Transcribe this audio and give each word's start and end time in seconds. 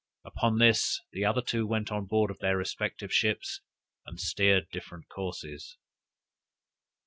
Upon 0.25 0.57
this, 0.57 0.99
the 1.11 1.25
other 1.25 1.43
two 1.43 1.67
went 1.67 1.91
on 1.91 2.05
board 2.07 2.31
of 2.31 2.39
their 2.39 2.57
respective 2.57 3.13
ships, 3.13 3.61
and 4.03 4.19
steered 4.19 4.67
different 4.71 5.07
courses. 5.09 5.77